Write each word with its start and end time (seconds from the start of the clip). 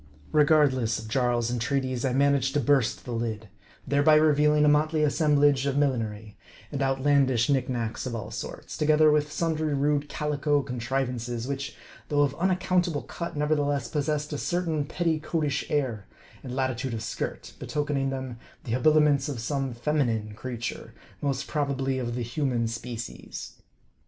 Regardless 0.31 0.97
of 0.97 1.07
Jarl's 1.07 1.51
entreaties, 1.51 2.03
I 2.03 2.11
managed 2.11 2.55
to 2.55 2.59
burst 2.59 3.05
the 3.05 3.11
lid; 3.11 3.49
thereby 3.85 4.15
revealing 4.15 4.65
a 4.65 4.67
motley 4.67 5.03
assemblage 5.03 5.67
of 5.67 5.77
millinery, 5.77 6.39
and 6.71 6.81
outlandish 6.81 7.49
knick 7.49 7.69
knacks 7.69 8.07
of 8.07 8.15
all 8.15 8.31
sorts; 8.31 8.79
together 8.79 9.11
with 9.11 9.31
sundry 9.31 9.75
rude 9.75 10.09
calico 10.09 10.63
contrivances, 10.63 11.47
which 11.47 11.75
though 12.09 12.23
of 12.23 12.33
unac 12.39 12.59
countable 12.61 13.03
cut, 13.03 13.37
nevertheless 13.37 13.89
possessed 13.89 14.33
a 14.33 14.39
certain 14.39 14.85
petticoatish 14.85 15.69
air, 15.69 16.07
and 16.41 16.55
latitude 16.55 16.95
of 16.95 17.03
skirt, 17.03 17.53
betokening 17.59 18.09
them 18.09 18.39
the 18.63 18.71
habiliments 18.71 19.29
of 19.29 19.39
some 19.39 19.71
feminine 19.71 20.33
creature; 20.33 20.95
most 21.21 21.45
probably 21.47 21.99
of 21.99 22.15
the 22.15 22.23
human 22.23 22.67
species. 22.67 23.61